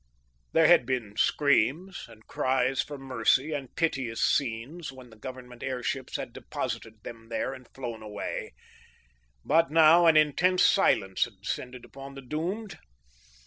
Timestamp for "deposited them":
6.33-7.29